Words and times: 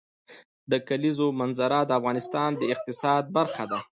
د 0.71 0.73
کلیزو 0.87 1.27
منظره 1.39 1.79
د 1.85 1.91
افغانستان 1.99 2.49
د 2.57 2.61
اقتصاد 2.73 3.23
برخه 3.37 3.63
ده. 3.71 3.79